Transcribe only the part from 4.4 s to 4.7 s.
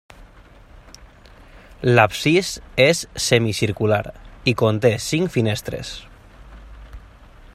i